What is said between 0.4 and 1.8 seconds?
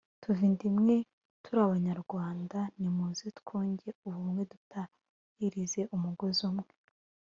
inda imwe turi